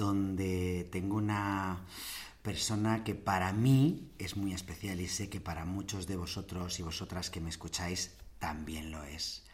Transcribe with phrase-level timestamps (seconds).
[0.00, 1.84] donde tengo una
[2.42, 6.82] persona que para mí es muy especial y sé que para muchos de vosotros y
[6.82, 9.44] vosotras que me escucháis también lo es.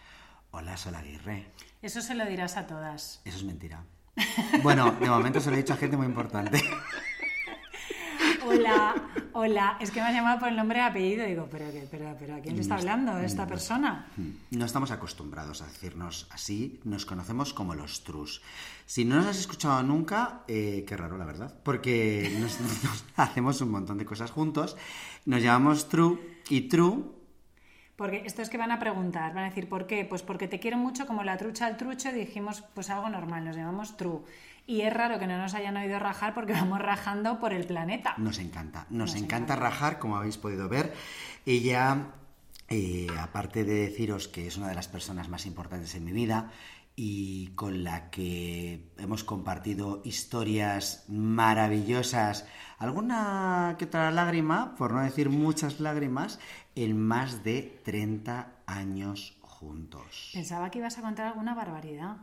[0.53, 1.51] Hola, Sol Aguirre.
[1.83, 3.21] Eso se lo dirás a todas.
[3.25, 3.85] Eso es mentira.
[4.63, 6.63] Bueno, de momento se lo he dicho a gente muy importante.
[8.47, 8.95] Hola,
[9.33, 9.77] hola.
[9.81, 11.27] Es que me has llamado por el nombre y apellido.
[11.27, 14.07] Digo, pero, pero, pero ¿a quién le está hablando esta persona?
[14.51, 16.81] No estamos acostumbrados a decirnos así.
[16.85, 18.43] Nos conocemos como los trus.
[18.87, 21.55] Si no nos has escuchado nunca, eh, qué raro, la verdad.
[21.63, 22.59] Porque nos,
[23.17, 24.77] hacemos un montón de cosas juntos.
[25.25, 27.17] Nos llamamos True y True
[27.97, 30.05] porque esto es que van a preguntar, van a decir, ¿por qué?
[30.05, 33.57] Pues porque te quiero mucho como la trucha al trucho dijimos, pues algo normal, nos
[33.57, 34.21] llamamos true.
[34.67, 38.15] Y es raro que no nos hayan oído rajar porque vamos rajando por el planeta.
[38.19, 40.93] Nos encanta, nos, encanta, rajar, como habéis podido ver.
[41.45, 42.09] Ella,
[42.69, 46.51] eh, aparte de deciros que es una de las personas más importantes en mi vida
[46.99, 52.47] y con la que hemos compartido historias maravillosas,
[52.79, 56.41] alguna que otra lágrima, por no decir muchas lágrimas,
[56.75, 60.31] en más de 30 años juntos.
[60.33, 62.17] Pensaba que ibas a contar alguna barbaridad.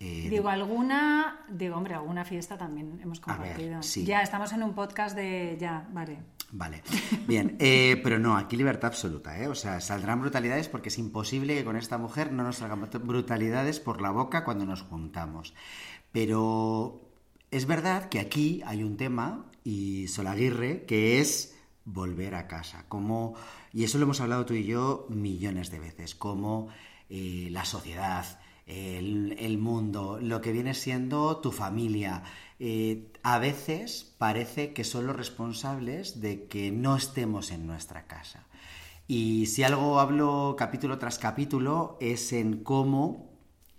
[0.00, 3.80] Eh, digo, alguna, digo, hombre, alguna fiesta también hemos compartido.
[4.04, 6.18] Ya, estamos en un podcast de, ya, vale.
[6.50, 6.82] Vale,
[7.26, 9.48] bien, eh, pero no, aquí libertad absoluta, ¿eh?
[9.48, 13.80] O sea, saldrán brutalidades porque es imposible que con esta mujer no nos salgan brutalidades
[13.80, 15.52] por la boca cuando nos juntamos.
[16.10, 17.02] Pero
[17.50, 22.86] es verdad que aquí hay un tema, y Solaguirre, que es volver a casa.
[22.88, 23.34] Como,
[23.72, 26.68] y eso lo hemos hablado tú y yo millones de veces, como
[27.10, 28.24] eh, la sociedad,
[28.68, 32.22] el, mundo, lo que viene siendo tu familia.
[32.60, 38.46] Eh, a veces parece que son los responsables de que no estemos en nuestra casa.
[39.06, 43.30] Y si algo hablo capítulo tras capítulo es en cómo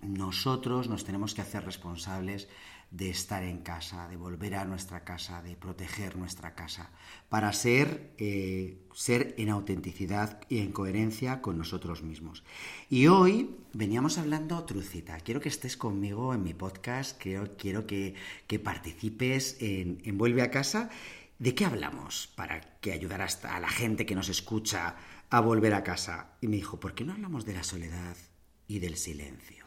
[0.02, 2.48] nosotros nos tenemos que hacer responsables
[2.92, 6.90] de estar en casa, de volver a nuestra casa, de proteger nuestra casa,
[7.30, 12.44] para ser, eh, ser en autenticidad y en coherencia con nosotros mismos.
[12.90, 15.20] Y hoy veníamos hablando trucita.
[15.20, 18.16] Quiero que estés conmigo en mi podcast, quiero, quiero que,
[18.64, 20.90] participes en, en Vuelve a casa.
[21.38, 24.96] ¿De qué hablamos para que ayudaras a la gente que nos escucha
[25.30, 26.32] a volver a casa?
[26.42, 28.18] Y me dijo, ¿por qué no hablamos de la soledad
[28.68, 29.59] y del silencio?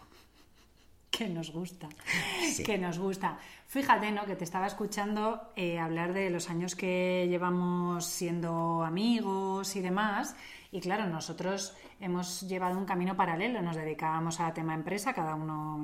[1.12, 1.88] Que nos gusta,
[2.66, 3.38] que nos gusta.
[3.66, 4.24] Fíjate, ¿no?
[4.24, 10.34] Que te estaba escuchando eh, hablar de los años que llevamos siendo amigos y demás.
[10.72, 15.76] Y claro, nosotros hemos llevado un camino paralelo, nos dedicábamos a tema empresa, cada uno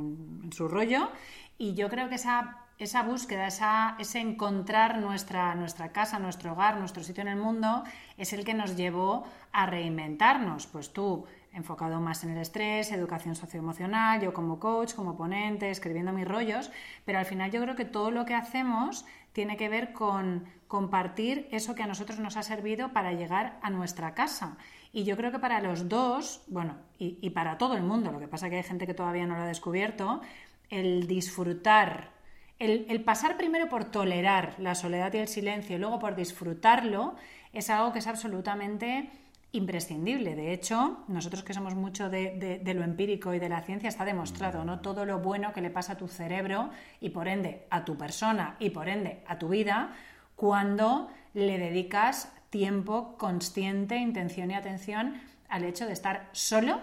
[0.43, 1.11] en su rollo.
[1.59, 6.79] Y yo creo que esa, esa búsqueda, esa, ese encontrar nuestra, nuestra casa, nuestro hogar,
[6.79, 7.85] nuestro sitio en el mundo,
[8.17, 10.67] es el que nos llevó a reinventarnos.
[10.69, 11.27] Pues tú
[11.59, 16.71] enfocado más en el estrés, educación socioemocional, yo como coach, como ponente, escribiendo mis rollos,
[17.05, 21.49] pero al final yo creo que todo lo que hacemos tiene que ver con compartir
[21.51, 24.57] eso que a nosotros nos ha servido para llegar a nuestra casa.
[24.93, 28.29] Y yo creo que para los dos, bueno, y, para todo el mundo, lo que
[28.29, 30.23] pasa es que hay gente que todavía no lo ha descubierto,
[30.71, 32.11] el disfrutar,
[32.59, 37.15] el, el pasar primero por tolerar la soledad y el silencio y luego por disfrutarlo,
[37.53, 39.11] es algo que es absolutamente
[39.59, 40.35] imprescindible.
[40.35, 44.65] De hecho, nosotros que somos mucho de, lo empírico y de la ciencia, está demostrado,
[44.65, 44.81] ¿no?
[44.81, 48.57] Todo lo bueno que le pasa a tu cerebro y por ende a tu persona
[48.59, 49.93] y por ende a tu vida
[50.35, 56.81] cuando le dedicas tiempo consciente, intención y atención al hecho de estar solo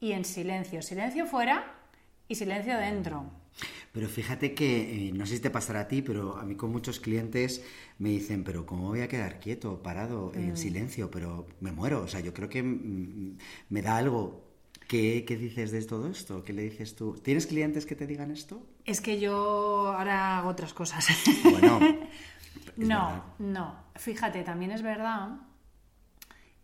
[0.00, 0.82] y en silencio.
[0.82, 1.64] Silencio fuera
[2.28, 3.45] y silencio dentro.
[3.92, 6.70] Pero fíjate que, eh, no sé si te pasará a ti, pero a mí con
[6.70, 7.64] muchos clientes
[7.98, 10.56] me dicen, pero ¿cómo voy a quedar quieto, parado, en mm.
[10.56, 11.10] silencio?
[11.10, 14.44] Pero me muero, o sea, yo creo que me da algo.
[14.86, 16.44] ¿Qué, ¿Qué, dices de todo esto?
[16.44, 17.14] ¿Qué le dices tú?
[17.14, 18.64] ¿Tienes clientes que te digan esto?
[18.84, 21.08] Es que yo ahora hago otras cosas.
[21.42, 21.80] Bueno.
[22.76, 23.84] no, no.
[23.96, 25.40] Fíjate, también es verdad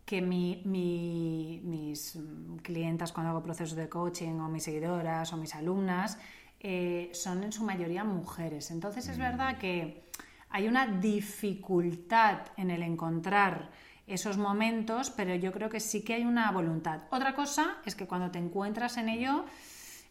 [0.05, 2.19] que mi, mis
[2.61, 6.17] clientas cuando hago procesos de coaching o mis seguidoras o mis alumnas
[6.63, 8.71] eh, son en su mayoría mujeres.
[8.71, 10.09] Entonces es verdad que
[10.49, 13.69] hay una dificultad en el encontrar
[14.07, 17.01] esos momentos, pero yo creo que sí que hay una voluntad.
[17.11, 19.45] Otra cosa es que cuando te encuentras en ello,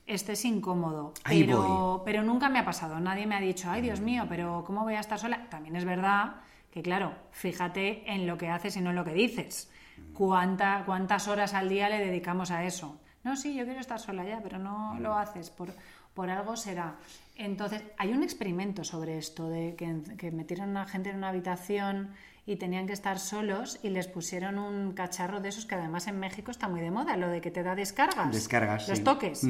[0.06, 1.14] estés incómodo.
[1.24, 2.02] Ahí Pero, voy.
[2.04, 2.98] pero nunca me ha pasado.
[3.00, 5.46] Nadie me ha dicho, ay Dios mío, pero ¿cómo voy a estar sola?
[5.50, 6.36] También es verdad
[6.70, 9.70] que, claro, fíjate en lo que haces y no en lo que dices.
[10.14, 12.98] ¿Cuánta, ¿Cuántas horas al día le dedicamos a eso?
[13.24, 15.50] No, sí, yo quiero estar sola ya, pero no lo haces.
[15.50, 15.72] Por,
[16.14, 16.96] por algo será.
[17.36, 22.10] Entonces, hay un experimento sobre esto, de que, que metieron a gente en una habitación
[22.44, 26.18] y tenían que estar solos y les pusieron un cacharro de esos que además en
[26.18, 28.32] México está muy de moda, lo de que te da descargas.
[28.32, 29.04] Descargas, Los sí.
[29.04, 29.44] toques.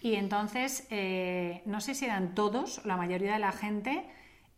[0.00, 4.04] Y entonces, eh, no sé si eran todos, la mayoría de la gente,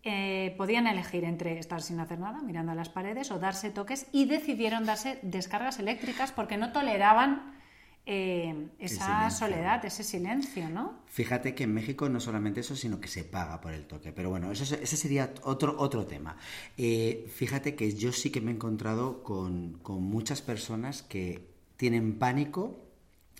[0.02, 4.06] eh, podían elegir entre estar sin hacer nada, mirando a las paredes, o darse toques,
[4.12, 7.59] y decidieron darse descargas eléctricas porque no toleraban
[8.06, 11.00] eh, esa soledad, ese silencio, ¿no?
[11.06, 14.12] Fíjate que en México no solamente eso, sino que se paga por el toque.
[14.12, 16.36] Pero bueno, eso, ese sería otro, otro tema.
[16.76, 22.18] Eh, fíjate que yo sí que me he encontrado con, con muchas personas que tienen
[22.18, 22.78] pánico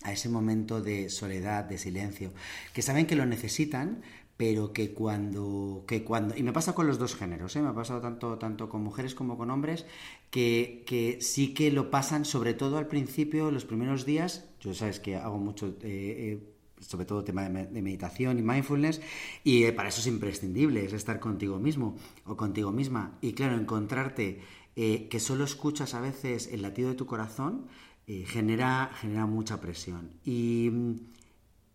[0.03, 2.33] a ese momento de soledad, de silencio,
[2.73, 4.03] que saben que lo necesitan,
[4.37, 7.61] pero que cuando, que cuando y me pasa con los dos géneros, ¿eh?
[7.61, 9.85] me ha pasado tanto, tanto con mujeres como con hombres,
[10.31, 15.01] que, que sí que lo pasan, sobre todo al principio, los primeros días, yo sabes
[15.01, 15.69] que hago mucho...
[15.83, 19.03] eh, eh, sobre todo tema de, me- de meditación y mindfulness,
[19.45, 23.19] y eh, para eso es imprescindible, es estar contigo mismo o contigo misma.
[23.21, 24.41] Y claro, encontrarte
[24.75, 27.67] que solo escuchas a veces el latido de tu corazón
[28.07, 30.13] genera, genera mucha presión.
[30.25, 30.95] Y, mm,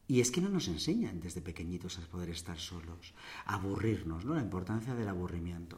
[0.07, 3.13] y es que no nos enseñan desde pequeñitos a poder estar solos,
[3.45, 4.33] a aburrirnos, ¿no?
[4.33, 5.77] La importancia del aburrimiento.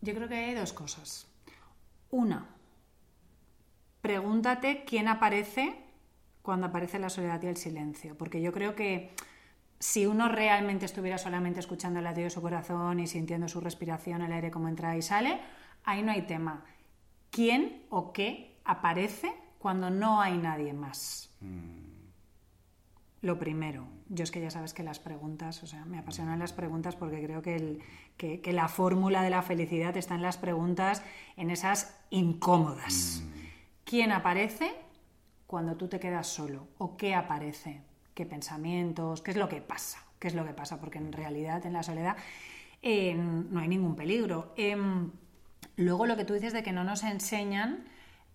[0.00, 1.26] Yo creo que hay dos cosas.
[2.10, 2.48] Una,
[4.00, 5.76] pregúntate quién aparece
[6.42, 9.10] cuando aparece la soledad y el silencio, porque yo creo que
[9.80, 14.22] si uno realmente estuviera solamente escuchando el latido de su corazón y sintiendo su respiración,
[14.22, 15.40] el aire como entra y sale,
[15.84, 16.64] ahí no hay tema.
[17.30, 21.30] ¿Quién o qué aparece cuando no hay nadie más?
[23.20, 26.52] Lo primero, yo es que ya sabes que las preguntas, o sea, me apasionan las
[26.52, 27.80] preguntas porque creo que, el-
[28.16, 31.02] que- que la fórmula de la felicidad está en las preguntas,
[31.36, 33.22] en esas incómodas.
[33.88, 34.74] ¿Quién aparece
[35.46, 36.68] cuando tú te quedas solo?
[36.76, 37.80] ¿O qué aparece?
[38.12, 39.22] ¿Qué pensamientos?
[39.22, 40.04] ¿Qué es lo que pasa?
[40.18, 40.78] ¿Qué es lo que pasa?
[40.78, 42.18] Porque en realidad en la soledad
[42.82, 44.52] eh, no hay ningún peligro.
[44.58, 45.10] Em,
[45.76, 47.86] luego lo que tú dices de que no nos enseñan,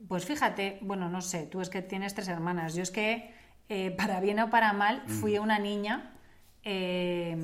[0.08, 3.32] pues fíjate, bueno, no sé, tú es que tienes tres hermanas, yo es que
[3.70, 6.16] eh, para bien o para mal fui una niña
[6.64, 7.38] eh,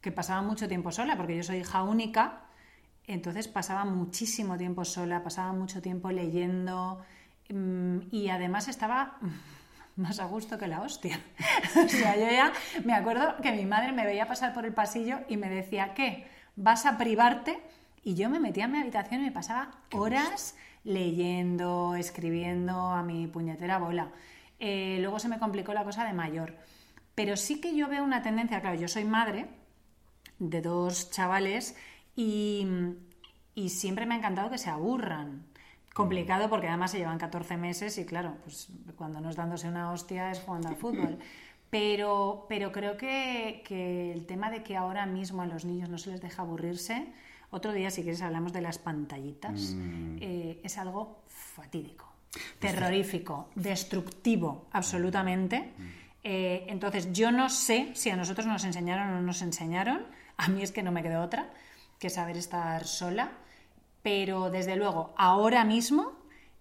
[0.00, 2.40] que pasaba mucho tiempo sola, porque yo soy hija única,
[3.06, 7.16] entonces pasaba muchísimo tiempo sola, pasaba mucho tiempo leyendo mm,
[7.48, 9.18] y además estaba
[9.96, 11.20] más a gusto que la hostia.
[11.84, 12.52] o sea, yo ya
[12.84, 16.28] me acuerdo que mi madre me veía pasar por el pasillo y me decía, ¿qué?
[16.56, 17.58] ¿Vas a privarte?
[18.02, 20.54] Y yo me metía en mi habitación y me pasaba horas
[20.84, 24.12] leyendo, escribiendo a mi puñetera bola.
[24.58, 26.56] Eh, luego se me complicó la cosa de mayor.
[27.14, 29.48] Pero sí que yo veo una tendencia, claro, yo soy madre
[30.38, 31.76] de dos chavales
[32.14, 32.66] y,
[33.54, 35.46] y siempre me ha encantado que se aburran.
[35.96, 39.92] Complicado porque además se llevan 14 meses y claro, pues cuando no es dándose una
[39.92, 41.18] hostia es jugando al fútbol.
[41.70, 45.96] Pero, pero creo que, que el tema de que ahora mismo a los niños no
[45.96, 47.06] se les deja aburrirse,
[47.50, 49.74] otro día si quieres hablamos de las pantallitas,
[50.20, 52.12] eh, es algo fatídico,
[52.58, 55.72] terrorífico, destructivo, absolutamente.
[56.22, 60.04] Eh, entonces, yo no sé si a nosotros nos enseñaron o no nos enseñaron.
[60.36, 61.48] A mí es que no me quedó otra
[61.98, 63.32] que saber estar sola.
[64.06, 66.12] Pero desde luego, ahora mismo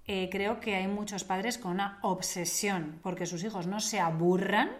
[0.07, 4.71] eh, creo que hay muchos padres con una obsesión porque sus hijos no se aburran,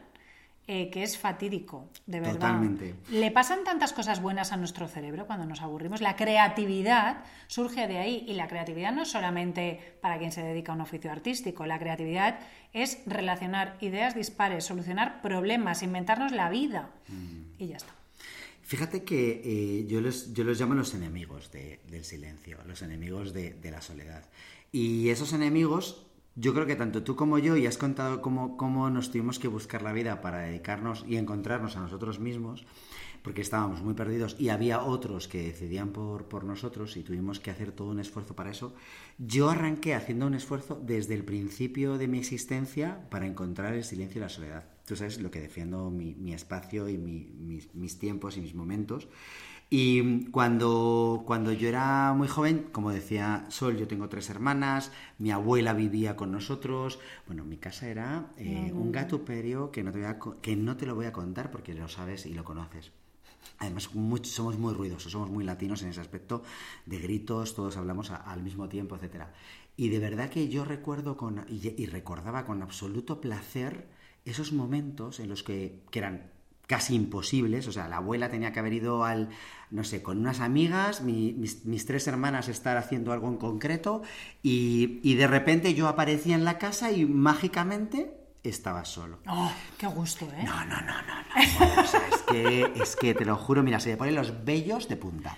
[0.66, 2.34] eh, que es fatídico, de verdad.
[2.34, 2.96] Totalmente.
[3.12, 6.02] Le pasan tantas cosas buenas a nuestro cerebro cuando nos aburrimos.
[6.02, 10.72] La creatividad surge de ahí y la creatividad no es solamente para quien se dedica
[10.72, 11.68] a un oficio artístico.
[11.68, 12.40] La creatividad
[12.74, 16.90] es relacionar ideas dispares, solucionar problemas, inventarnos la vida.
[17.60, 17.94] Y ya está.
[18.72, 23.32] Fíjate que eh, yo, los, yo los llamo los enemigos de- del silencio, los enemigos
[23.32, 24.24] de, de la soledad.
[24.72, 28.90] Y esos enemigos, yo creo que tanto tú como yo, y has contado cómo, cómo
[28.90, 32.66] nos tuvimos que buscar la vida para dedicarnos y encontrarnos a nosotros mismos,
[33.22, 37.52] porque estábamos muy perdidos y había otros que decidían por, por nosotros y tuvimos que
[37.52, 38.74] hacer todo un esfuerzo para eso.
[39.20, 44.20] Yo arranqué haciendo un esfuerzo desde el principio de mi existencia para encontrar el silencio
[44.20, 44.75] y la soledad.
[44.86, 48.54] Tú sabes lo que defiendo mi, mi espacio y mi- mis, mis tiempos y mis
[48.56, 49.08] momentos.
[49.70, 55.32] Y cuando, cuando yo era muy joven, como decía Sol, yo tengo tres hermanas, mi
[55.32, 57.00] abuela vivía con nosotros.
[57.28, 60.78] Bueno, mi casa era eh, un gatuperio que no, te voy a co- que no
[60.78, 62.92] te lo voy a contar porque lo sabes y lo conoces.
[63.60, 66.44] Además, muy- somos muy ruidosos, somos muy latinos en ese aspecto,
[66.86, 69.34] de gritos, todos hablamos a- al mismo tiempo, etcétera.
[69.78, 73.88] Y de verdad que yo recuerdo con, y, y recordaba con absoluto placer
[74.26, 76.36] esos momentos en los que, que eran
[76.68, 77.68] casi imposibles.
[77.68, 79.30] O sea, la abuela tenía que haber ido al,
[79.72, 84.02] no sé, con unas amigas, mis, tres hermanas estar haciendo algo en concreto
[84.42, 88.12] y, y, de repente yo aparecía en la casa y mágicamente
[88.44, 89.20] estaba solo.
[89.28, 90.44] ¡Oh, qué gusto, eh!
[90.46, 91.76] No, no, no, no.
[91.76, 91.82] no.
[91.82, 94.88] o sea, es, que, es que te lo juro, mira, se me ponen los vellos
[94.88, 95.38] de punta.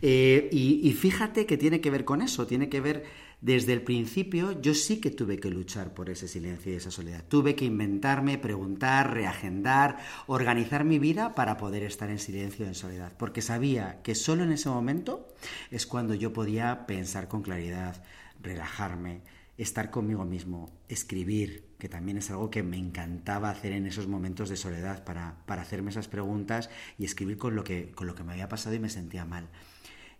[0.00, 3.04] Eh, y, y fíjate que tiene que ver con eso, tiene que ver
[3.40, 7.24] desde el principio yo sí que tuve que luchar por ese silencio y esa soledad.
[7.28, 12.74] Tuve que inventarme, preguntar, reagendar, organizar mi vida para poder estar en silencio y en
[12.74, 15.28] soledad, porque sabía que solo en ese momento
[15.70, 18.02] es cuando yo podía pensar con claridad,
[18.42, 19.20] relajarme,
[19.58, 24.48] estar conmigo mismo, escribir, que también es algo que me encantaba hacer en esos momentos
[24.48, 28.24] de soledad para, para hacerme esas preguntas y escribir con lo, que, con lo que
[28.24, 29.48] me había pasado y me sentía mal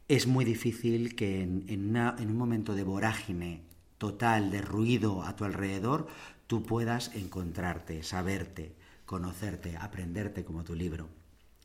[0.09, 3.63] es muy difícil que en, un momento de vorágine
[3.99, 6.07] total, de ruido a tu alrededor,
[6.47, 11.09] tú puedas encontrarte, saberte, conocerte, aprenderte como tu libro.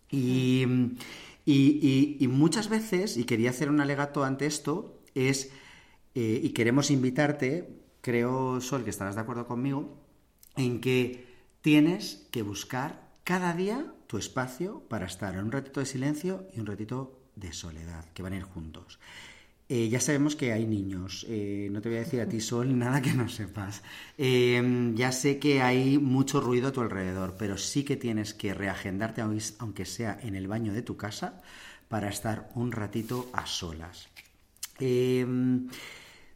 [0.09, 0.65] Y,
[2.27, 5.51] muchas veces, y quería hacer un alegato ante esto, es,
[6.15, 7.69] eh, y queremos invitarte,
[8.01, 9.97] creo, Sol, que estarás de acuerdo conmigo,
[10.55, 11.27] en que
[11.61, 16.59] tienes que buscar cada día tu espacio para estar en un ratito de silencio y
[16.59, 18.99] un ratito de soledad, que van a ir juntos.
[19.67, 22.77] Eh, ya sabemos que hay niños, eh, no te voy a decir a ti, Sol,
[22.77, 23.83] nada que no sepas.
[24.17, 28.53] Em, ya sé que hay mucho ruido a tu alrededor, pero sí que tienes que
[28.53, 31.41] reagendarte, aunque sea en el baño de tu casa,
[31.87, 34.07] para estar un ratito a solas.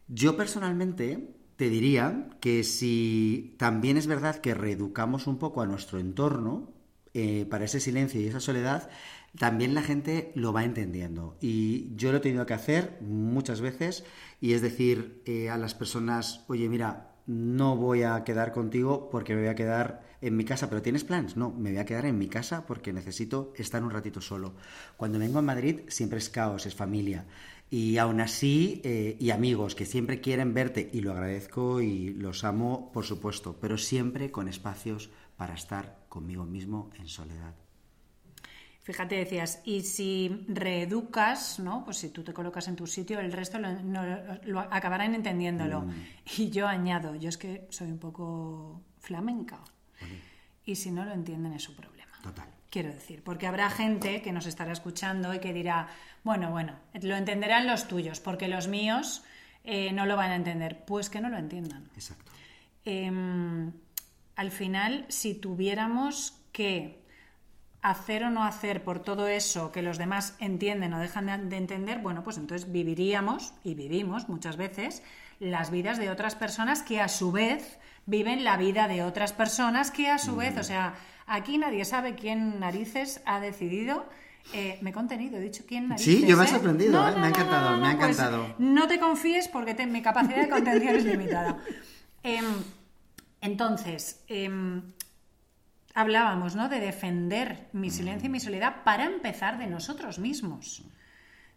[0.07, 6.00] Yo personalmente te diría que si también es verdad que reeducamos un poco a nuestro
[6.00, 6.74] entorno
[7.13, 8.89] eh, para ese silencio y esa soledad,
[9.38, 11.38] también la gente lo va entendiendo.
[11.42, 14.04] Y yo lo he tenido que hacer muchas veces
[14.42, 19.34] y es decir eh, a las personas, oye, mira, no voy a quedar contigo porque
[19.34, 21.38] me voy a quedar en mi casa, pero ¿tienes plans?
[21.38, 24.56] No, me voy a quedar en mi casa porque necesito estar un ratito solo.
[24.98, 27.25] Cuando vengo a Madrid siempre es caos, es familia.
[27.70, 32.44] Y aún así, eh, y amigos que siempre quieren verte, y lo agradezco y los
[32.44, 37.64] amo, por supuesto, pero siempre con espacios para estar conmigo mismo en soledad.
[38.86, 41.84] Fíjate, decías, y si reeducas, ¿no?
[41.84, 45.82] Pues si tú te colocas en tu sitio, el resto lo, acabarán entendiéndolo.
[45.82, 45.94] Mm.
[46.38, 49.60] Y yo añado, yo es que soy un poco flamenca.
[50.65, 52.12] Y si no lo entienden es su problema.
[52.22, 52.48] Total.
[52.70, 55.88] Quiero decir, porque habrá gente que nos estará escuchando y que dirá,
[56.24, 59.24] bueno, bueno, lo entenderán los tuyos, porque los míos
[59.63, 60.86] eh, no lo van a entender.
[60.86, 61.89] Pues que no lo entiendan.
[61.96, 62.32] Exacto.
[62.84, 63.72] Em,
[64.36, 67.04] al final, si tuviéramos que
[67.89, 72.00] hacer o no hacer por todo eso que los demás entienden o dejan de entender,
[72.00, 75.04] bueno, pues entonces viviríamos, y vivimos muchas veces,
[75.39, 77.77] las vidas de otras personas que a su vez
[78.08, 80.96] viven la vida de otras personas que a su vez, o sea,
[81.27, 84.08] aquí nadie sabe quién narices ha decidido.
[84.54, 86.22] Eh, me he contenido, he dicho quién narices.
[86.22, 86.50] Sí, yo me ha ¿eh?
[86.50, 87.15] sorprendido, ¿eh?
[87.18, 88.56] me ha encantado, me ha pues encantado.
[88.58, 91.60] no te confíes porque mi capacidad de contención es limitada.
[92.24, 92.44] Em,
[93.42, 94.82] entonces, em,
[95.95, 96.69] hablábamos, ¿no?
[96.69, 100.83] De defender mi silencio y mi soledad para empezar de nosotros mismos.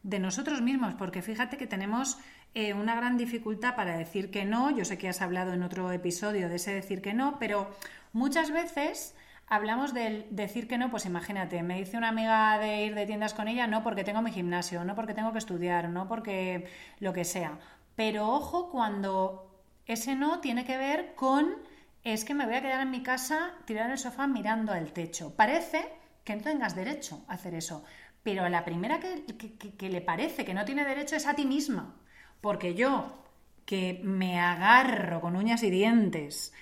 [0.05, 2.19] De nosotros mismos, porque fíjate que tenemos
[2.55, 4.71] eh, una gran dificultad para decir que no.
[4.71, 7.69] Yo sé que has hablado en otro episodio de ese decir que no, pero
[8.13, 9.17] muchas veces
[9.49, 13.35] hablamos del decir que no, pues imagínate, me dice una amiga de ir de tiendas
[13.35, 16.69] con ella, no porque tengo mi gimnasio, no porque tengo que estudiar, no porque
[17.01, 17.59] lo que sea.
[17.97, 19.51] Pero ojo cuando
[19.85, 21.57] ese no tiene que ver con
[22.05, 24.93] es que me voy a quedar en mi casa tirada en el sofá mirando al
[24.93, 25.35] techo.
[25.35, 25.89] Parece
[26.25, 27.85] que no tengas derecho a hacer eso,
[28.23, 31.97] pero la primera que, le parece que no tiene derecho es a ti misma,
[32.41, 33.25] porque yo
[33.65, 36.53] que me agarro con uñas y dientes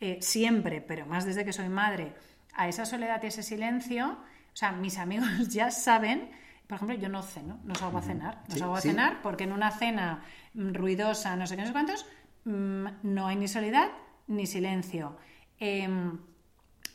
[0.00, 2.14] eh, siempre, pero más desde que soy madre,
[2.54, 4.18] a esa soledad y ese silencio,
[4.52, 6.30] o sea, mis amigos ya saben,
[6.66, 9.52] por ejemplo, yo no ceno, no salgo a cenar, no salgo a cenar porque en
[9.52, 10.22] una cena
[10.54, 12.06] ruidosa, no sé qué, no sé cuántos,
[12.44, 13.88] mm, no hay ni soledad
[14.26, 15.16] ni silencio.
[15.58, 16.18] Em,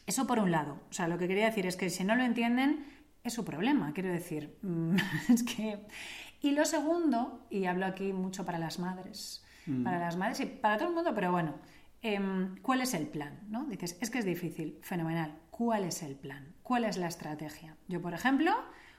[0.05, 0.79] eso por un lado.
[0.89, 2.85] O sea, lo que quería decir es que si no lo entienden,
[3.23, 4.57] es su problema, quiero decir.
[4.61, 4.95] Mm,
[5.29, 5.85] es que...
[6.41, 9.83] Y lo segundo, y hablo aquí mucho para las madres, mm.
[9.83, 11.55] para las madres y para todo el mundo, pero bueno,
[12.01, 13.41] em, ¿cuál es el plan?
[13.49, 13.65] ¿no?
[13.65, 15.37] Dices, es que es difícil, fenomenal.
[15.51, 16.55] ¿Cuál es el plan?
[16.63, 17.75] ¿Cuál es la estrategia?
[17.89, 18.55] Yo, por ejemplo,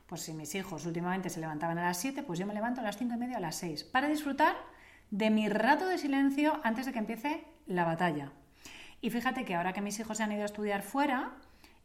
[0.07, 2.85] pues si mis hijos últimamente se levantaban a las 7, pues yo me levanto a
[2.85, 4.57] las 5 y media a las 6 para disfrutar
[5.11, 8.33] de mi rato de silencio antes de que empiece la batalla.
[9.01, 11.31] Y fíjate que ahora que mis hijos se han ido a estudiar fuera,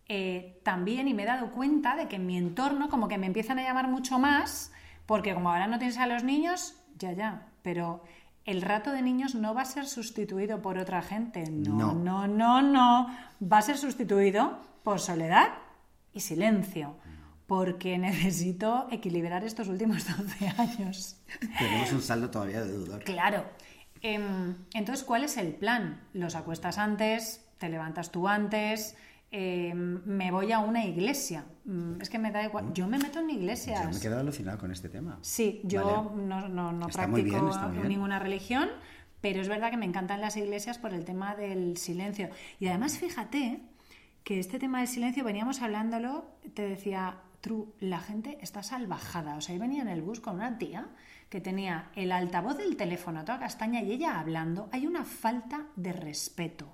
[0.08, 3.28] eh, también y me he dado cuenta de que en mi entorno como que me
[3.28, 4.72] empiezan a llamar mucho más,
[5.06, 8.04] porque como ahora no tienes a los niños, ya, ya, pero
[8.46, 11.50] el rato de niños no va a ser sustituido por otra gente.
[11.50, 13.08] No, no, no, no.
[13.42, 15.50] Va a ser sustituido por soledad
[16.14, 16.96] y silencio.
[17.48, 21.18] Porque necesito equilibrar estos últimos 12 años.
[21.58, 23.04] Tenemos un saldo todavía de dudor.
[23.04, 23.46] Claro.
[24.06, 26.00] Em, entonces, ¿cuál es el plan?
[26.14, 28.96] Los acuestas antes, te levantas tú antes,
[29.32, 31.46] em, me voy a una iglesia.
[31.64, 32.72] Mm, es que me da igual.
[32.74, 33.82] Yo me meto en iglesias.
[33.82, 35.18] Yo me he quedado alucinado con este tema.
[35.22, 37.52] Sí, yo no, no, practico
[37.88, 38.70] ninguna religión,
[39.22, 42.30] pero es verdad que me encantan las iglesias por el tema del silencio.
[42.60, 43.62] Y además, fíjate
[44.24, 49.36] que este tema del silencio, veníamos hablándolo, te decía, Tru, la gente está salvajada.
[49.36, 50.90] O sea, yo venía en el bus con una tía
[51.36, 54.70] que tenía el altavoz del teléfono a toda castaña y ella hablando.
[54.72, 56.74] Hay una falta de respeto.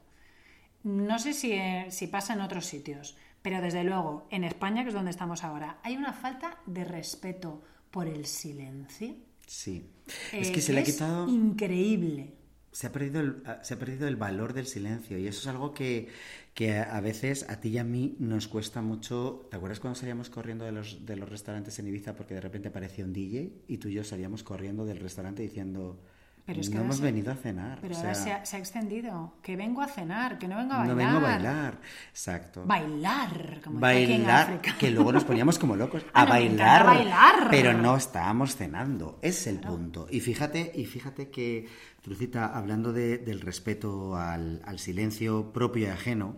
[0.84, 4.89] No sé si, eh, si pasa en otros sitios, pero desde luego, en España, que
[4.89, 9.15] es donde estamos ahora, hay una falta de respeto por el silencio.
[9.48, 9.89] Sí.
[10.32, 11.27] es que se le ha quitado.
[11.27, 12.36] Increíble.
[12.72, 15.74] Se ha, perdido el, se ha perdido el valor del silencio y eso es algo
[15.74, 16.08] que,
[16.53, 19.48] que a veces a ti y a mí nos cuesta mucho.
[19.50, 22.70] ¿Te acuerdas cuando salíamos corriendo de los, de los restaurantes en Ibiza porque de repente
[22.70, 26.01] aparecía un DJ y tú y yo salíamos corriendo del restaurante diciendo
[26.45, 27.79] pero es que no hemos venido a cenar.
[27.81, 29.33] Pero ahora se ha, extendido.
[29.41, 30.95] Que vengo a cenar, que no vengo a bailar.
[30.95, 31.79] No vengo a bailar,
[32.10, 32.65] exacto.
[32.65, 38.55] Bailar, como bailar, que luego nos poníamos como locos a bailar, bailar, pero no estábamos
[38.55, 39.19] cenando.
[39.21, 40.07] es el punto.
[40.10, 41.67] Y fíjate, y fíjate que,
[42.01, 46.38] Trucita, hablando del respeto al, al silencio propio y ajeno,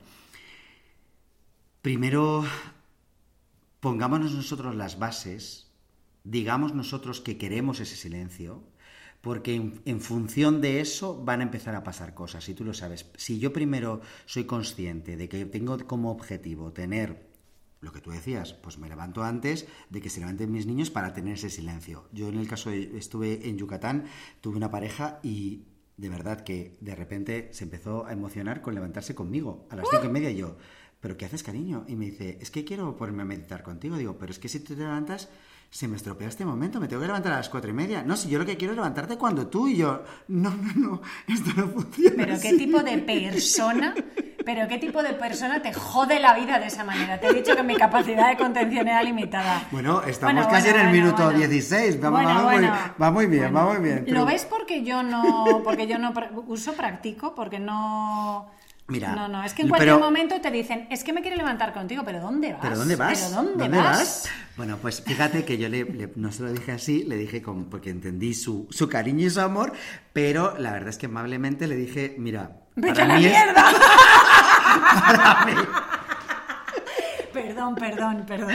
[1.82, 2.44] primero
[3.80, 5.68] pongámonos nosotros las bases,
[6.24, 8.64] digamos nosotros que queremos ese silencio
[9.24, 13.06] porque en, función de eso van a empezar a pasar cosas, y tú lo sabes.
[13.16, 17.26] Si yo primero soy consciente de que tengo como objetivo tener
[17.80, 21.14] lo que tú decías, pues me levanto antes de que se levanten mis niños para
[21.14, 22.10] tener ese silencio.
[22.12, 24.08] Yo en el caso estuve en Yucatán,
[24.42, 29.16] tuve una pareja y de verdad que de repente se empezó a emocionar con levantarse
[29.16, 30.58] conmigo a las cinco y media yo,
[31.00, 31.86] ¿pero qué haces cariño?
[31.88, 33.96] Y me dice, es que quiero ponerme a meditar contigo.
[33.96, 35.30] Digo, pero es que si te levantas
[35.70, 38.04] se me estropea este momento, me tengo que levantar a las cuatro y media.
[38.04, 40.04] No, si yo lo que quiero es levantarte cuando tú y yo.
[40.28, 42.26] No, no, no, esto no funciona.
[42.26, 43.96] Pero qué tipo de persona,
[44.46, 47.20] pero qué tipo de persona te jode la vida de esa manera.
[47.20, 49.68] Te he dicho que mi capacidad de contención era limitada.
[49.72, 52.04] Bueno, estamos casi en el minuto 16.
[52.04, 54.06] Va, muy, va, muy, bien, va muy bien.
[54.08, 56.14] ¿Lo ves porque yo no, porque yo no
[56.48, 58.50] uso práctico, porque no
[58.88, 61.74] Mira, no, no, es que en cualquier momento te dicen, es que me quiero levantar
[61.74, 62.62] contigo, pero ¿dónde vas?
[62.62, 63.30] ¿Pero dónde vas?
[63.30, 64.30] ¿Pero dónde, vas?
[64.58, 67.90] Bueno, pues fíjate que yo le, no se lo dije así, le dije como, porque
[67.90, 69.72] entendí su, su cariño y su amor,
[70.12, 73.72] pero la verdad es que amablemente le dije, mira, ¡Vete a la mierda!
[75.08, 75.54] para mí...
[77.32, 78.52] Perdón, perdón, perdón.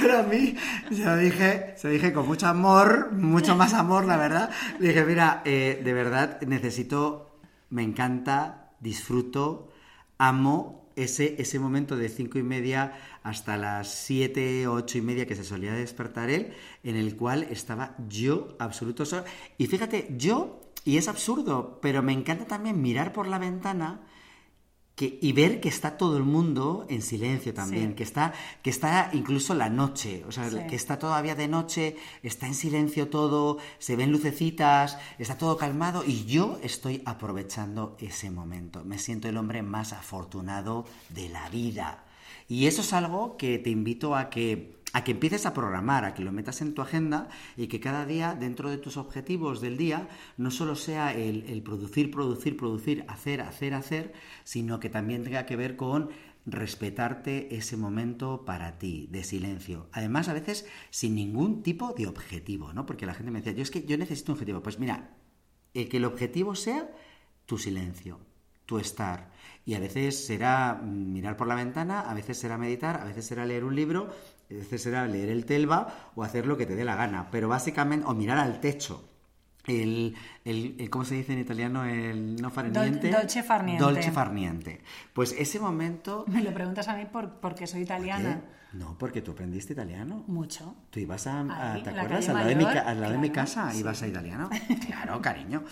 [0.00, 0.56] Para mí,
[0.90, 4.50] se lo dije, se lo dije con mucho amor, mucho más amor, la verdad.
[4.78, 7.29] Le dije, mira, eh, de verdad necesito
[7.70, 9.70] me encanta, disfruto,
[10.18, 15.36] amo ese, ese momento de cinco y media hasta las siete, ocho y media que
[15.36, 16.52] se solía despertar él,
[16.84, 19.24] en el cual estaba yo absoluto solo.
[19.56, 24.00] Y fíjate, yo, y es absurdo, pero me encanta también mirar por la ventana
[25.20, 28.32] y ver que está todo el mundo en silencio también, que, está,
[28.62, 33.08] que está incluso la noche, o sea, que está todavía de noche, está en silencio
[33.08, 38.84] todo, se ven lucecitas, está todo calmado y yo estoy aprovechando ese momento.
[38.84, 42.04] Me siento el hombre más afortunado de la vida.
[42.48, 46.14] Y eso es algo que te invito a que a que empieces a programar, a
[46.14, 49.76] que lo metas en tu agenda y que cada día dentro de tus objetivos del
[49.76, 54.12] día no solo sea el, producir, producir, producir, hacer, hacer, hacer,
[54.44, 56.10] sino que también tenga que ver con
[56.46, 59.88] respetarte ese momento para ti, de silencio.
[59.92, 62.86] Además, a veces sin ningún tipo de objetivo, ¿no?
[62.86, 64.62] Porque la gente me decía, yo es que yo necesito un objetivo.
[64.62, 65.16] Pues mira,
[65.74, 66.90] el que el objetivo sea
[67.46, 68.18] tu silencio,
[68.66, 69.30] tu estar.
[69.64, 73.44] Y a veces será mirar por la ventana, a veces será meditar, a veces será
[73.44, 74.10] leer un libro,
[74.76, 77.28] será leer el telva o hacer lo que te dé la gana.
[77.30, 79.06] Pero básicamente, o mirar al techo.
[79.66, 81.84] El, el, ¿cómo se dice en italiano?
[81.84, 83.10] El no farniente.
[83.10, 83.84] dolce farniente.
[83.84, 84.80] Dolce farniente.
[85.12, 86.24] Pues ese momento...
[86.28, 88.42] Me lo preguntas a mí por, porque soy italiana.
[88.72, 90.24] No, porque tú aprendiste italiano.
[90.26, 90.74] Mucho.
[90.90, 92.28] Tú ibas a, ¿te acuerdas?
[92.28, 94.48] Al lado, de mi, de mi casa ibas a italiano.
[94.86, 95.64] claro, cariño.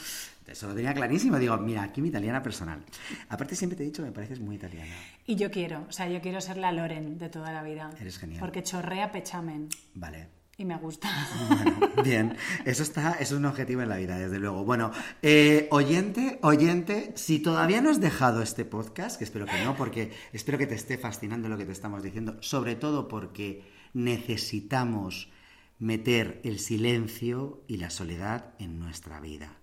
[0.46, 1.38] Eso lo tenía clarísimo.
[1.38, 2.82] Digo, mira, aquí mi italiana personal.
[3.28, 4.94] Aparte siempre te he dicho que me pareces muy italiana.
[5.26, 7.90] Y yo quiero, o sea, yo quiero ser la Loren de toda la vida.
[8.00, 8.40] Eres genial.
[8.40, 9.68] Porque chorrea pechamen.
[9.94, 10.37] Vale.
[10.60, 11.08] Y me gusta.
[11.48, 14.64] Bueno, bien, eso está, es un objetivo en la vida, desde luego.
[14.64, 14.90] Bueno,
[15.22, 20.10] eh, oyente, oyente, si todavía no has dejado este podcast, que espero que no, porque
[20.32, 25.30] espero que te esté fascinando lo que te estamos diciendo, sobre todo porque necesitamos
[25.78, 29.60] meter el silencio y la soledad en nuestra vida.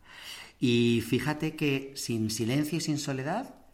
[0.62, 3.65] Y fíjate que sin silencio y sin soledad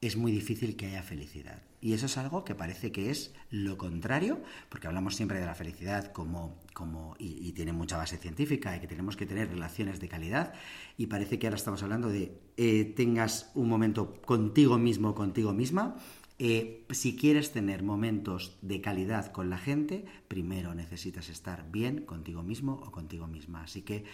[0.00, 1.62] es muy difícil que haya felicidad.
[1.82, 5.54] Y eso es algo que parece que es lo contrario, porque hablamos siempre de la
[5.54, 10.08] felicidad como, como y, tiene mucha base científica y que tenemos que tener relaciones de
[10.08, 10.52] calidad.
[10.96, 15.96] Y parece que ahora estamos hablando de eh, tengas un momento contigo mismo, contigo misma.
[16.38, 22.42] Eh, si quieres tener momentos de calidad con la gente, primero necesitas estar bien contigo
[22.42, 23.64] mismo o contigo misma.
[23.64, 24.04] Así que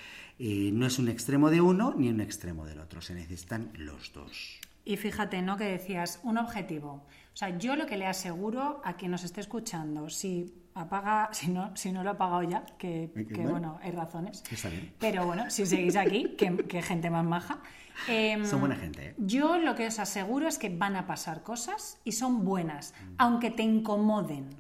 [0.40, 4.12] eh, no es un extremo de uno ni un extremo del otro, se necesitan los
[4.12, 4.58] dos.
[4.86, 5.56] Y fíjate, ¿no?
[5.56, 7.04] Que decías, un objetivo.
[7.34, 11.50] O sea, yo lo que le aseguro a quien nos esté escuchando, si apaga, si
[11.50, 14.44] no, si no lo ha apagado ya, que, bueno, hay razones.
[14.48, 14.94] Está bien.
[15.00, 17.58] Pero bueno, si seguís aquí, que, gente más maja.
[18.06, 19.08] Em, son buena gente.
[19.08, 19.14] ¿eh?
[19.18, 23.14] Yo lo que os aseguro es que van a pasar cosas y son buenas, mm.
[23.18, 24.50] aunque te incomoden.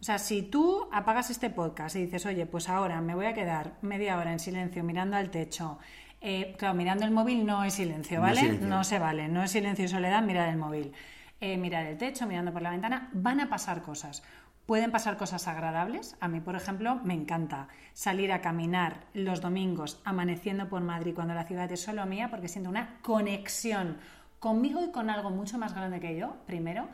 [0.00, 3.34] O sea, si tú apagas este podcast y dices, oye, pues ahora me voy a
[3.34, 5.78] quedar media hora en silencio mirando al techo,
[6.20, 8.58] eh, claro, mirando el móvil no es silencio, ¿vale?
[8.58, 10.92] No, se vale, no es silencio y soledad mirar el móvil.
[11.40, 14.24] Eh, mirar el techo, mirando por la ventana, van a pasar cosas.
[14.66, 16.16] Pueden pasar cosas agradables.
[16.20, 21.34] A mí, por ejemplo, me encanta salir a caminar los domingos amaneciendo por Madrid cuando
[21.34, 23.98] la ciudad es solo mía porque siento una conexión
[24.40, 26.88] conmigo y con algo mucho más grande que yo, primero.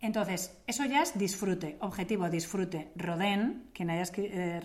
[0.00, 2.90] Entonces, eso ya es disfrute, objetivo, disfrute.
[2.96, 4.60] Rodén, quien haya eh,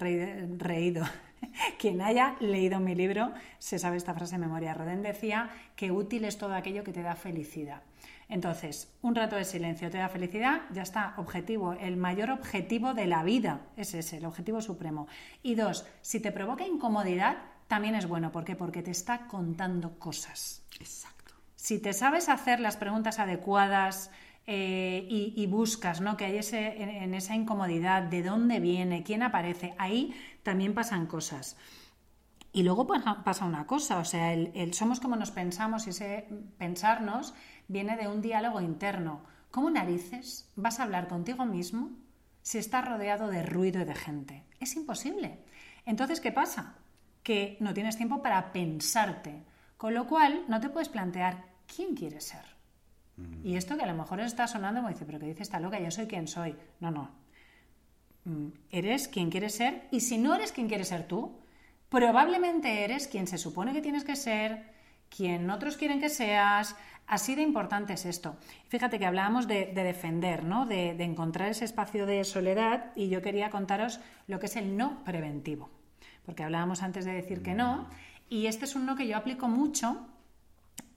[0.57, 1.05] reído
[1.79, 4.73] Quien haya leído mi libro se sabe esta frase de memoria.
[4.73, 7.81] Rodén decía que útil es todo aquello que te da felicidad.
[8.27, 13.05] Entonces, un rato de silencio te da felicidad, ya está, objetivo, el mayor objetivo de
[13.05, 15.07] la vida es ese, el objetivo supremo.
[15.43, 18.31] Y dos, si te provoca incomodidad, también es bueno.
[18.31, 18.55] ¿Por qué?
[18.55, 20.63] Porque te está contando cosas.
[20.79, 21.35] Exacto.
[21.55, 24.11] Si te sabes hacer las preguntas adecuadas,
[24.47, 26.17] eh, y, buscas ¿no?
[26.17, 31.57] que hay ese, en, esa incomodidad, de dónde viene, quién aparece, ahí también pasan cosas.
[32.53, 36.27] Y luego pasa una cosa, o sea, el, somos como nos pensamos y ese
[36.57, 37.33] pensarnos
[37.67, 39.23] viene de un diálogo interno.
[39.51, 41.89] ¿Cómo narices vas a hablar contigo mismo
[42.43, 44.43] si estás rodeado de ruido y de gente?
[44.59, 45.39] Es imposible.
[45.85, 46.75] Entonces, ¿qué pasa?
[47.23, 49.43] Que no tienes tiempo para pensarte,
[49.75, 52.54] con lo cual no te puedes plantear quién quieres ser.
[53.43, 55.79] Y esto que a lo mejor está sonando como dice, pero que dice esta loca,
[55.79, 56.55] yo soy quien soy.
[56.79, 57.11] No, no.
[58.25, 61.39] Mm, eres quien quieres ser y si no eres quien quieres ser tú,
[61.89, 64.73] probablemente eres quien se supone que tienes que ser,
[65.09, 66.75] quien otros quieren que seas.
[67.07, 68.35] Así de importante es esto.
[68.67, 70.65] Fíjate que hablábamos de, defender, ¿no?
[70.65, 74.75] De, de encontrar ese espacio de soledad y yo quería contaros lo que es el
[74.75, 75.69] no preventivo.
[76.25, 77.87] Porque hablábamos antes de decir que no
[78.27, 80.07] y este es un no que yo aplico mucho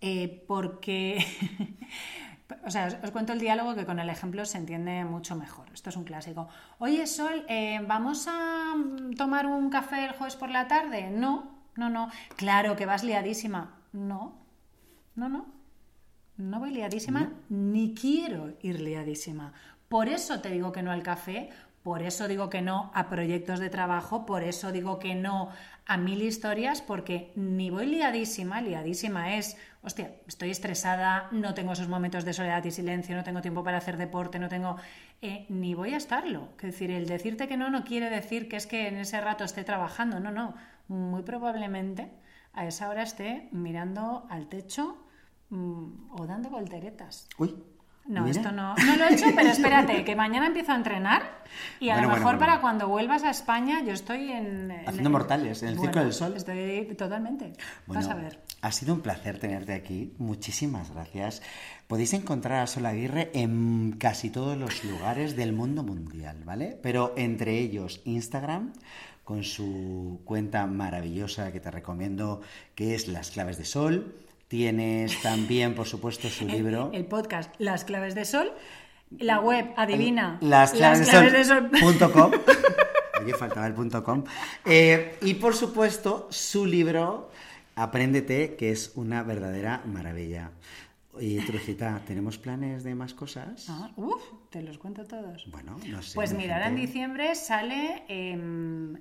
[0.01, 1.25] eh, porque,
[2.65, 5.67] o sea, os, cuento el diálogo que con el ejemplo se entiende mucho mejor.
[5.73, 6.49] Esto es un clásico.
[6.79, 8.75] Oye, Sol, eh, ¿vamos a
[9.17, 11.11] tomar un café el jueves por la tarde?
[11.11, 12.11] No, no, no.
[12.37, 13.75] Claro que vas liadísima.
[13.93, 14.35] No,
[15.15, 15.59] no, no.
[16.37, 19.53] No voy liadísima, ni quiero ir liadísima.
[19.89, 21.51] Por eso te digo que no al café,
[21.89, 25.49] por eso digo que no a proyectos de trabajo, por eso digo que no
[25.87, 31.89] a mil historias, porque ni voy liadísima, liadísima es hostia, estoy estresada, no tengo esos
[31.89, 34.77] momentos de soledad y silencio, no tengo tiempo para hacer deporte, no tengo...
[35.23, 36.51] Eh, ni voy a estarlo.
[36.59, 39.45] Es decir, el decirte que no no quiere decir que es que en ese rato
[39.45, 40.57] esté trabajando, no, no.
[40.89, 42.11] Muy probablemente
[42.53, 44.99] a esa hora esté mirando al techo
[45.49, 47.31] mm, o dando volteretas.
[47.39, 47.57] Uy,
[48.09, 51.43] no, esto no, no lo he hecho, pero espérate, que mañana empiezo a entrenar
[51.79, 54.73] y a lo mejor para cuando vuelvas a España yo estoy en...
[54.87, 56.35] Haciendo mortales, en el Circo del Sol.
[56.37, 57.53] Estoy totalmente.
[57.87, 58.41] Vas a ver.
[58.61, 60.15] Ha sido un placer tenerte aquí.
[60.19, 61.43] Muchísimas gracias.
[61.87, 66.79] Podéis encontrar a Sol Aguirre en casi todos los lugares del mundo mundial, ¿vale?
[66.83, 68.73] Pero entre ellos Instagram,
[69.25, 72.41] con su cuenta maravillosa que te recomiendo,
[72.75, 76.91] que es Las Claves de Sol Tienes también, por supuesto, su libro.
[76.95, 78.51] El, podcast Las Claves de Sol.
[79.19, 80.39] La web, adivina.
[80.41, 82.33] Las claves, de sol.com.
[83.23, 84.25] Oye, faltaba el punto com.
[84.65, 87.31] Eh, y por supuesto, su libro,
[87.75, 90.51] Apréndete, que es una verdadera maravilla.
[91.21, 93.67] Y Trucita, ¿tenemos planes de más cosas?
[93.69, 95.47] Ah, uf, te los cuento todos.
[95.51, 96.15] Bueno, no sé.
[96.15, 98.05] Pues mira, ahora en diciembre sale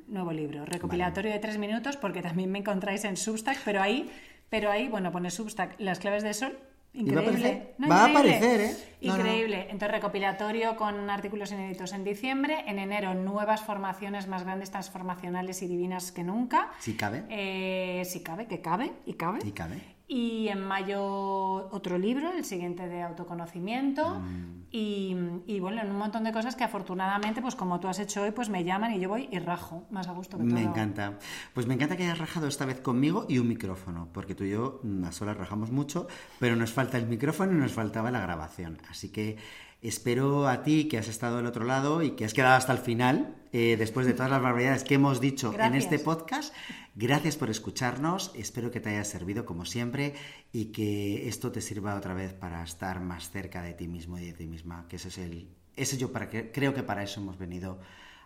[0.07, 4.10] nuevo libro, recopilatorio de tres minutos, porque también me encontráis en Substack, pero ahí
[4.49, 6.57] pero ahí, bueno, pone Substack las claves de sol.
[6.93, 7.75] Increíble.
[7.89, 8.75] Va a aparecer, ¿eh?
[9.01, 9.63] Increíble.
[9.69, 12.63] Entonces, recopilatorio con artículos inéditos en diciembre.
[12.65, 16.71] En enero, nuevas formaciones más grandes, transformacionales y divinas que nunca.
[16.79, 17.23] Si cabe.
[17.29, 19.39] Eh, si cabe, que cabe, y cabe.
[19.43, 19.96] Y cabe.
[20.10, 24.20] Y en mayo otro libro, el siguiente de autoconocimiento.
[24.20, 24.58] Mm.
[24.72, 25.15] Y,
[25.46, 28.32] y, bueno, en un montón de cosas que afortunadamente, pues como tú has hecho hoy,
[28.32, 31.20] pues me llaman y yo voy y rajo, más a gusto que Me encanta.
[31.54, 34.52] Pues me encanta que hayas rajado esta vez conmigo y un micrófono, porque tú y
[34.52, 36.08] yo mm, a solas rajamos mucho,
[36.39, 38.78] pero nos falta el micrófono y nos faltaba la grabación.
[38.89, 39.38] Así que
[39.81, 42.79] espero a ti que has estado del otro lado y que has quedado hasta el
[42.79, 46.53] final, eh, después de todas las barbaridades que hemos dicho en este podcast.
[46.95, 50.15] Gracias por escucharnos, espero que te haya servido como siempre
[50.51, 54.25] y que esto te sirva otra vez para estar más cerca de ti mismo y
[54.25, 55.49] de ti misma, que ese es el...
[55.75, 57.79] Ese yo para que, creo que para eso hemos venido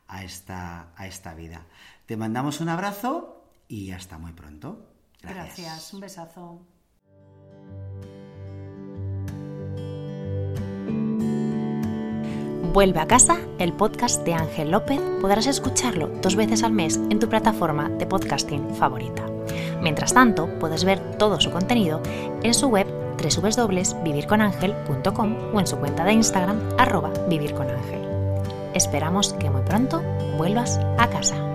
[0.07, 1.67] a esta, a esta vida.
[2.05, 4.87] Te mandamos un abrazo y hasta muy pronto.
[5.21, 6.65] Gracias, un besazo.
[12.73, 17.19] Vuelve a casa, el podcast de Ángel López, podrás escucharlo dos veces al mes en
[17.19, 19.25] tu plataforma de podcasting favorita.
[19.81, 22.01] Mientras tanto, puedes ver todo su contenido
[22.43, 28.07] en su web www.vivirconangel.com o en su cuenta de Instagram arroba vivirconangel.
[28.73, 30.01] Esperamos que muy pronto
[30.37, 31.50] vuelvas a casa.